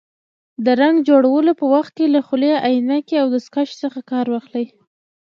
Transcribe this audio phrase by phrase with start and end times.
[0.65, 4.65] د رنګ جوړولو په وخت کې له خولۍ، عینکې او دستکشو څخه کار واخلئ.